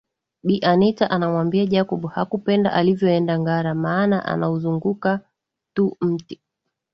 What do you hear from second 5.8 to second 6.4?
mti